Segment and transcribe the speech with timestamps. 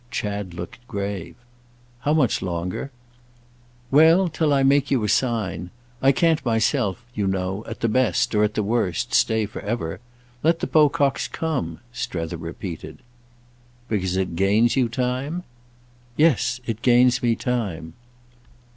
[0.09, 1.35] Chad looked grave.
[1.99, 2.89] "How much longer?"
[3.91, 5.69] "Well, till I make you a sign.
[6.01, 9.99] I can't myself, you know, at the best, or at the worst, stay for ever.
[10.41, 12.97] Let the Pococks come," Strether repeated.
[13.89, 15.43] "Because it gains you time?"
[16.17, 17.93] "Yes—it gains me time."